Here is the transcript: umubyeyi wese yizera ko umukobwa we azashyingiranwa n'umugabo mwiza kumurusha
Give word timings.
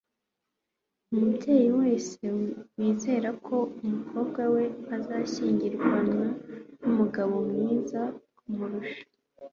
umubyeyi 1.13 1.69
wese 1.79 2.21
yizera 2.79 3.29
ko 3.45 3.57
umukobwa 3.83 4.41
we 4.53 4.63
azashyingiranwa 4.95 6.27
n'umugabo 6.79 7.33
mwiza 7.49 8.01
kumurusha 8.37 9.01